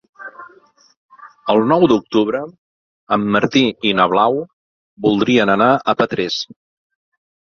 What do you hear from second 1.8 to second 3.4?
d'octubre en